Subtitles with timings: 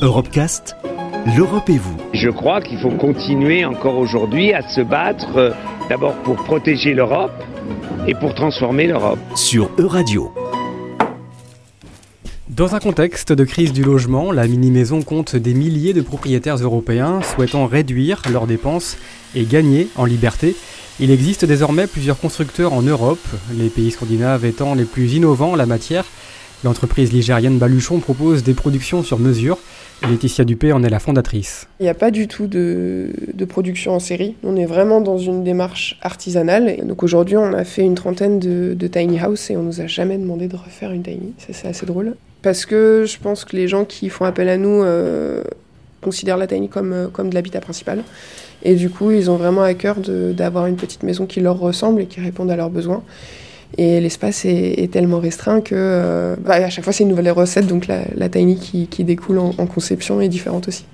[0.00, 0.76] Europecast,
[1.36, 1.96] l'Europe et vous.
[2.14, 5.50] Je crois qu'il faut continuer encore aujourd'hui à se battre euh,
[5.88, 7.32] d'abord pour protéger l'Europe
[8.06, 9.18] et pour transformer l'Europe.
[9.34, 10.32] Sur Euradio.
[12.48, 17.20] Dans un contexte de crise du logement, la mini-maison compte des milliers de propriétaires européens
[17.22, 18.98] souhaitant réduire leurs dépenses
[19.34, 20.54] et gagner en liberté.
[21.00, 25.56] Il existe désormais plusieurs constructeurs en Europe, les pays scandinaves étant les plus innovants en
[25.56, 26.04] la matière.
[26.62, 29.58] L'entreprise ligérienne Baluchon propose des productions sur mesure.
[30.02, 31.66] Laetitia Dupé en est la fondatrice.
[31.80, 33.10] Il n'y a pas du tout de,
[33.48, 34.36] production en série.
[34.44, 36.86] On est vraiment dans une démarche artisanale.
[36.86, 40.16] Donc aujourd'hui, on a fait une trentaine de, tiny house et on nous a jamais
[40.16, 41.34] demandé de refaire une tiny.
[41.38, 42.14] C'est assez drôle.
[42.42, 45.42] Parce que je pense que les gens qui font appel à nous euh,
[46.00, 48.04] considèrent la tiny comme, euh, comme de l'habitat principal.
[48.62, 52.02] Et du coup, ils ont vraiment à cœur d'avoir une petite maison qui leur ressemble
[52.02, 53.02] et qui réponde à leurs besoins.
[53.76, 57.66] Et l'espace est, tellement restreint que euh, bah, à chaque fois c'est une nouvelle recette,
[57.66, 60.84] donc la, tiny qui, découle en, conception est différente aussi.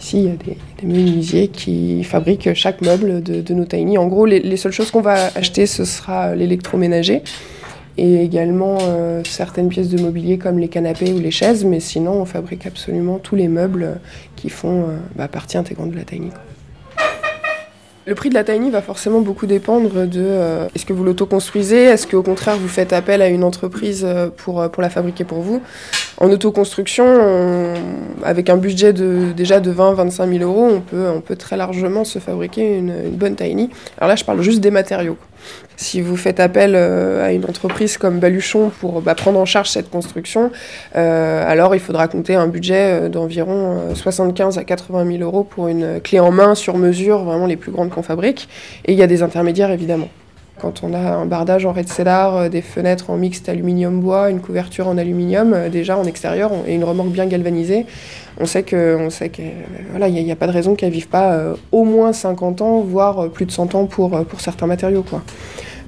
[0.00, 3.96] Ici, il y a des, menuisiers qui fabriquent chaque meuble de, nos tiny.
[3.96, 7.22] En gros, les, seules choses qu'on va acheter, ce sera l'électroménager
[7.96, 12.12] et également euh, certaines pièces de mobilier comme les canapés ou les chaises, mais sinon
[12.12, 14.00] on fabrique absolument tous les meubles
[14.36, 16.30] qui font euh, bah, partie intégrante de la tiny.
[18.10, 21.84] Le prix de la tiny va forcément beaucoup dépendre de euh, est-ce que vous l'autoconstruisez,
[21.84, 25.42] est-ce qu'au contraire vous faites appel à une entreprise euh, euh, pour la fabriquer pour
[25.42, 25.62] vous?
[26.20, 27.74] En autoconstruction,
[28.22, 32.92] avec un budget déjà de 20-25 000 euros, on peut, très largement se fabriquer une,
[33.06, 33.70] une bonne tiny.
[33.96, 35.16] Alors là, je parle juste des matériaux.
[35.76, 39.70] Si vous faites appel euh, à une entreprise comme Baluchon pour bah, prendre en charge
[39.70, 40.50] cette construction,
[40.94, 45.68] euh, alors il faudra compter un budget euh, d'environ 75 à 80 000 euros pour
[45.68, 48.46] une clé en main sur mesure, vraiment les plus grandes qu'on fabrique.
[48.84, 50.08] Et il y a des intermédiaires évidemment.
[50.60, 54.88] Quand on a un bardage en red cellar, des fenêtres en mixte aluminium-bois, une couverture
[54.88, 57.86] en aluminium, déjà en extérieur, et une remorque bien galvanisée,
[58.38, 58.98] on sait que,
[60.08, 63.52] n'y a, pas de raison qu'elle vive pas au moins 50 ans, voire plus de
[63.52, 65.04] 100 ans pour, pour certains matériaux.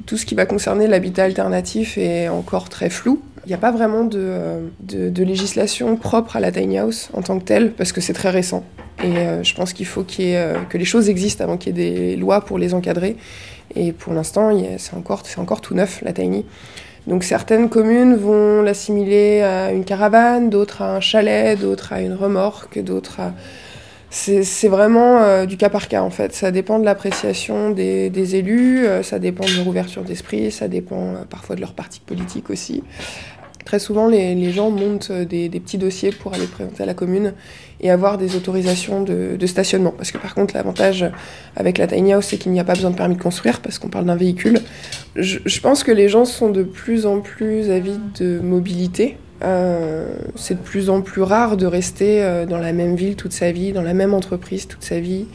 [0.07, 3.21] Tout ce qui va concerner l'habitat alternatif est encore très flou.
[3.45, 7.39] Il n'y a pas vraiment de, de, législation propre à la tiny house en tant
[7.39, 8.65] que telle, parce que c'est très récent.
[9.03, 11.91] Et euh, je pense qu'il faut euh, que les choses existent avant qu'il y ait
[11.91, 13.17] des lois pour les encadrer.
[13.75, 16.45] Et pour l'instant, c'est encore, tout neuf, la tiny.
[17.07, 22.15] Donc certaines communes vont l'assimiler à une caravane, d'autres à un chalet, d'autres à une
[22.15, 23.33] remorque, d'autres à
[24.15, 26.35] c'est vraiment euh, du cas par cas en fait.
[26.35, 31.57] Ça dépend de l'appréciation des, élus, ça dépend de leur ouverture d'esprit, ça dépend parfois
[31.57, 32.83] de leur parti politique aussi.
[33.65, 37.33] Très souvent, les, gens montent des, petits dossiers pour aller présenter à la commune
[37.81, 39.95] et avoir des autorisations de, stationnement.
[39.97, 41.05] Parce que par contre, l'avantage
[41.57, 43.79] avec la tiny house, c'est qu'il n'y a pas besoin de permis de construire parce
[43.79, 44.61] qu'on parle d'un véhicule.
[45.17, 50.07] je pense que les gens sont de plus en plus avides de mobilité euh,
[50.37, 53.51] c'est de plus en plus rare de rester euh, dans la même ville toute sa
[53.51, 55.27] vie, dans la même entreprise toute sa vie.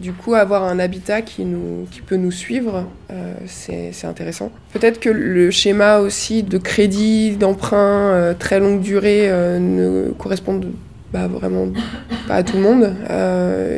[0.00, 4.52] Du coup, avoir un habitat qui, nous, qui peut nous suivre, euh, c'est intéressant.
[4.72, 10.60] Peut-être que le schéma aussi de crédit, d'emprunt très longue durée ne correspond
[11.12, 11.68] vraiment
[12.28, 12.94] pas à tout le monde.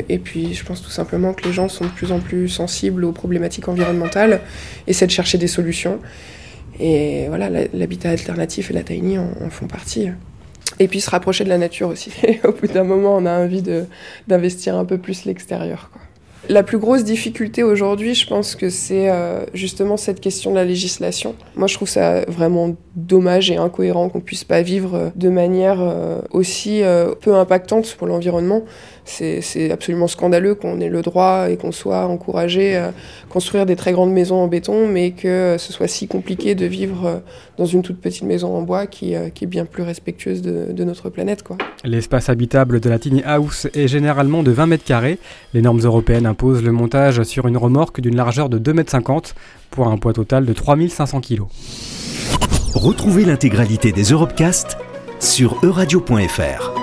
[0.08, 3.04] et puis, je pense tout simplement que les gens sont de plus en plus sensibles
[3.04, 4.40] aux problématiques environnementales,
[4.86, 6.00] essaient de chercher des solutions.
[6.80, 10.08] Et voilà, l'habitat alternatif et la tiny en, font partie.
[10.80, 12.10] Et puis se rapprocher de la nature aussi.
[12.44, 13.62] au bout d'un moment, on a envie
[14.26, 15.90] d'investir un peu plus l'extérieur.
[16.48, 20.64] La plus grosse difficulté aujourd'hui, je pense que c'est euh, justement cette question de la
[20.64, 21.34] législation.
[21.54, 26.20] Moi, je trouve ça vraiment dommage et incohérent qu'on puisse pas vivre de manière euh,
[26.30, 28.64] aussi euh, peu impactante pour l'environnement.
[29.04, 32.92] C'est absolument scandaleux qu'on ait le droit et qu'on soit encouragé à
[33.28, 37.20] construire des très grandes maisons en béton, mais que ce soit si compliqué de vivre
[37.58, 40.84] dans une toute petite maison en bois qui, qui est bien plus respectueuse de, de
[40.84, 41.42] notre planète.
[41.82, 45.18] L'espace habitable de la tiny house est généralement de 20 mètres carrés.
[45.54, 49.34] Les normes européennes imposent le montage sur une remorque d'une largeur de 2,50 mètres
[49.70, 51.42] pour un poids total de 3500 kg.
[52.74, 54.78] Retrouvez l'intégralité des Europecast
[55.18, 56.79] sur euradio.fr.